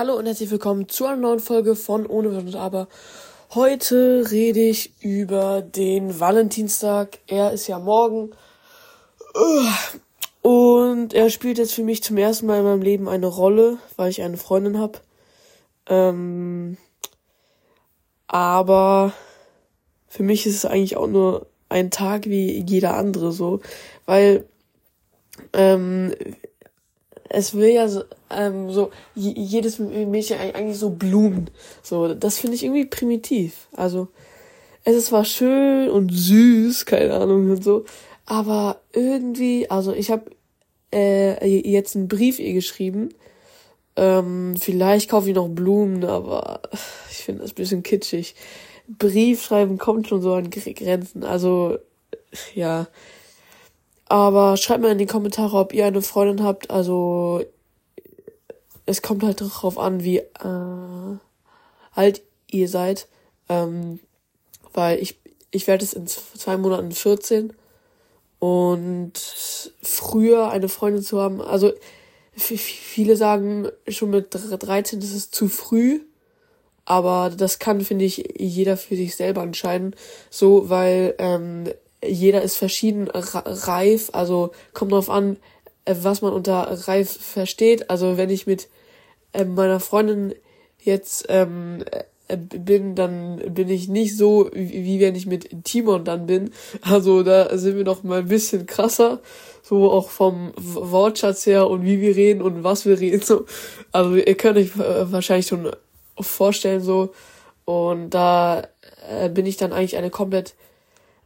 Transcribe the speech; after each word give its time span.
Hallo 0.00 0.16
und 0.16 0.24
herzlich 0.24 0.50
willkommen 0.50 0.88
zu 0.88 1.04
einer 1.04 1.18
neuen 1.18 1.40
Folge 1.40 1.76
von 1.76 2.06
Ohne 2.06 2.34
Wenn 2.34 2.46
und 2.46 2.56
Aber. 2.56 2.88
Heute 3.54 4.24
rede 4.30 4.60
ich 4.60 4.94
über 5.02 5.60
den 5.60 6.18
Valentinstag. 6.18 7.18
Er 7.26 7.52
ist 7.52 7.66
ja 7.66 7.78
morgen. 7.78 8.30
Und 10.40 11.12
er 11.12 11.28
spielt 11.28 11.58
jetzt 11.58 11.74
für 11.74 11.82
mich 11.82 12.02
zum 12.02 12.16
ersten 12.16 12.46
Mal 12.46 12.60
in 12.60 12.64
meinem 12.64 12.80
Leben 12.80 13.10
eine 13.10 13.26
Rolle, 13.26 13.76
weil 13.96 14.08
ich 14.08 14.22
eine 14.22 14.38
Freundin 14.38 14.78
habe. 14.78 15.00
Ähm, 15.86 16.78
aber 18.26 19.12
für 20.08 20.22
mich 20.22 20.46
ist 20.46 20.54
es 20.54 20.64
eigentlich 20.64 20.96
auch 20.96 21.08
nur 21.08 21.46
ein 21.68 21.90
Tag 21.90 22.24
wie 22.24 22.64
jeder 22.66 22.96
andere 22.96 23.32
so, 23.32 23.60
weil 24.06 24.46
ähm, 25.52 26.14
es 27.30 27.54
will 27.54 27.70
ja 27.70 27.88
so, 27.88 28.02
ähm, 28.28 28.70
so 28.70 28.90
jedes 29.14 29.78
Mädchen 29.78 30.38
eigentlich 30.38 30.78
so 30.78 30.90
Blumen. 30.90 31.48
So, 31.82 32.12
das 32.14 32.38
finde 32.38 32.56
ich 32.56 32.64
irgendwie 32.64 32.86
primitiv. 32.86 33.68
Also, 33.72 34.08
es 34.84 34.96
ist 34.96 35.06
zwar 35.06 35.24
schön 35.24 35.88
und 35.88 36.10
süß, 36.10 36.86
keine 36.86 37.14
Ahnung 37.14 37.50
und 37.50 37.62
so, 37.62 37.84
aber 38.26 38.80
irgendwie, 38.92 39.70
also 39.70 39.92
ich 39.92 40.10
habe 40.10 40.30
äh, 40.92 41.46
jetzt 41.46 41.96
einen 41.96 42.08
Brief 42.08 42.38
ihr 42.38 42.52
geschrieben. 42.52 43.10
Ähm, 43.96 44.56
vielleicht 44.58 45.10
kaufe 45.10 45.28
ich 45.28 45.34
noch 45.34 45.48
Blumen, 45.48 46.04
aber 46.04 46.62
ich 47.10 47.18
finde 47.18 47.42
das 47.42 47.52
ein 47.52 47.56
bisschen 47.56 47.82
kitschig. 47.82 48.34
Briefschreiben 48.88 49.78
kommt 49.78 50.08
schon 50.08 50.22
so 50.22 50.34
an 50.34 50.50
Grenzen. 50.50 51.22
Also, 51.22 51.78
ja, 52.54 52.88
aber 54.10 54.56
schreibt 54.56 54.82
mal 54.82 54.90
in 54.90 54.98
die 54.98 55.06
Kommentare, 55.06 55.56
ob 55.56 55.72
ihr 55.72 55.86
eine 55.86 56.02
Freundin 56.02 56.44
habt. 56.44 56.68
Also 56.68 57.44
es 58.84 59.02
kommt 59.02 59.22
halt 59.22 59.40
darauf 59.40 59.78
an, 59.78 60.02
wie 60.02 60.18
äh, 60.18 61.16
alt 61.92 62.22
ihr 62.50 62.68
seid. 62.68 63.06
Ähm, 63.48 64.00
weil 64.72 64.98
ich, 64.98 65.20
ich 65.52 65.68
werde 65.68 65.84
es 65.84 65.92
in 65.92 66.08
zwei 66.08 66.56
Monaten 66.56 66.90
14. 66.90 67.52
Und 68.40 69.12
früher 69.80 70.50
eine 70.50 70.68
Freundin 70.68 71.04
zu 71.04 71.20
haben, 71.20 71.40
also 71.40 71.72
viele 72.32 73.14
sagen 73.14 73.68
schon 73.86 74.10
mit 74.10 74.28
13 74.32 74.98
das 74.98 75.12
ist 75.12 75.36
zu 75.36 75.46
früh. 75.46 76.00
Aber 76.84 77.30
das 77.30 77.60
kann, 77.60 77.82
finde 77.82 78.06
ich, 78.06 78.34
jeder 78.36 78.76
für 78.76 78.96
sich 78.96 79.14
selber 79.14 79.44
entscheiden. 79.44 79.94
So, 80.30 80.68
weil 80.68 81.14
ähm, 81.18 81.68
jeder 82.04 82.42
ist 82.42 82.56
verschieden 82.56 83.08
reif, 83.08 84.10
also 84.12 84.52
kommt 84.72 84.92
drauf 84.92 85.10
an, 85.10 85.36
äh, 85.84 85.94
was 86.00 86.22
man 86.22 86.32
unter 86.32 86.62
reif 86.88 87.10
versteht. 87.10 87.90
Also 87.90 88.16
wenn 88.16 88.30
ich 88.30 88.46
mit 88.46 88.68
äh, 89.32 89.44
meiner 89.44 89.80
Freundin 89.80 90.34
jetzt 90.82 91.26
ähm, 91.28 91.84
äh, 92.28 92.36
bin, 92.36 92.94
dann 92.94 93.38
bin 93.54 93.68
ich 93.68 93.88
nicht 93.88 94.16
so, 94.16 94.50
wie 94.52 95.00
wenn 95.00 95.14
ich 95.14 95.26
mit 95.26 95.64
Timon 95.64 96.04
dann 96.04 96.26
bin. 96.26 96.52
Also 96.82 97.22
da 97.22 97.56
sind 97.58 97.76
wir 97.76 97.84
noch 97.84 98.02
mal 98.02 98.20
ein 98.20 98.28
bisschen 98.28 98.66
krasser. 98.66 99.20
So 99.62 99.90
auch 99.90 100.10
vom 100.10 100.52
Wortschatz 100.56 101.46
her 101.46 101.68
und 101.68 101.84
wie 101.84 102.00
wir 102.00 102.16
reden 102.16 102.40
und 102.40 102.64
was 102.64 102.86
wir 102.86 102.98
reden. 102.98 103.20
So. 103.20 103.44
Also 103.92 104.16
ihr 104.16 104.34
könnt 104.36 104.58
euch 104.58 104.76
wahrscheinlich 104.76 105.46
schon 105.48 105.70
vorstellen 106.18 106.80
so. 106.80 107.12
Und 107.64 108.10
da 108.10 108.66
bin 109.32 109.46
ich 109.46 109.58
dann 109.58 109.72
eigentlich 109.72 109.96
eine 109.96 110.10
komplett 110.10 110.54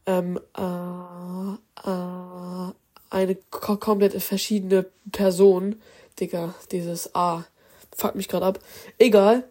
ähm, 0.06 0.38
äh, 0.56 1.88
äh, 1.88 2.72
eine 3.10 3.36
komplett 3.50 4.20
verschiedene 4.22 4.86
Person. 5.12 5.80
Digga, 6.20 6.54
dieses 6.70 7.14
A. 7.14 7.44
Fuck 7.96 8.14
mich 8.14 8.28
gerade 8.28 8.46
ab. 8.46 8.58
Egal. 8.98 9.44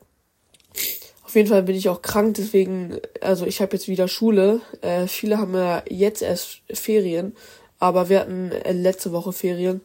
Auf 1.23 1.36
jeden 1.36 1.50
Fall 1.50 1.64
bin 1.64 1.76
ich 1.76 1.90
auch 1.90 2.02
krank, 2.02 2.36
deswegen, 2.36 3.00
also 3.22 3.45
ich 3.45 3.62
habe 3.62 3.76
jetzt 3.76 3.88
wieder 3.88 4.08
Schule. 4.08 4.62
Äh, 4.82 5.08
viele 5.08 5.38
haben 5.38 5.56
ja 5.56 5.82
jetzt 5.90 6.22
erst 6.22 6.62
Ferien, 6.72 7.36
aber 7.80 8.10
wir 8.10 8.20
hatten 8.20 8.52
äh, 8.52 8.72
letzte 8.72 9.11
Woche 9.11 9.33
Ferien. 9.33 9.82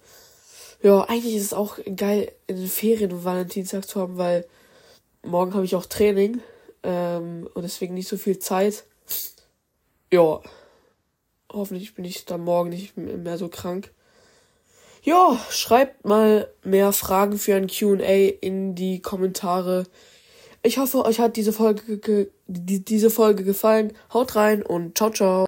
Ja, 0.82 1.02
eigentlich 1.04 1.34
ist 1.34 1.44
es 1.44 1.52
auch 1.54 1.78
geil, 1.96 2.30
in 2.46 2.56
den 2.56 2.68
Ferien 2.68 3.12
und 3.12 3.24
Valentinstag 3.24 3.88
zu 3.88 4.00
haben, 4.00 4.18
weil 4.18 4.46
morgen 5.22 5.54
habe 5.54 5.64
ich 5.64 5.74
auch 5.74 5.86
Training 5.86 6.40
ähm, 6.82 7.48
und 7.54 7.62
deswegen 7.62 7.94
nicht 7.94 8.08
so 8.08 8.16
viel 8.16 8.38
Zeit. 8.38 8.84
Ja, 10.12 10.40
Hoffentlich 11.52 11.94
bin 11.94 12.04
ich 12.04 12.24
dann 12.24 12.42
morgen 12.42 12.70
nicht 12.70 12.96
mehr 12.96 13.38
so 13.38 13.48
krank. 13.48 13.92
Ja, 15.02 15.38
schreibt 15.50 16.04
mal 16.04 16.52
mehr 16.64 16.92
Fragen 16.92 17.38
für 17.38 17.54
ein 17.54 17.68
QA 17.68 18.28
in 18.40 18.74
die 18.74 19.00
Kommentare. 19.00 19.84
Ich 20.62 20.78
hoffe, 20.78 21.04
euch 21.04 21.20
hat 21.20 21.36
diese 21.36 21.52
Folge, 21.52 22.30
diese 22.46 23.10
Folge 23.10 23.44
gefallen. 23.44 23.92
Haut 24.12 24.34
rein 24.36 24.62
und 24.62 24.98
ciao, 24.98 25.10
ciao. 25.10 25.46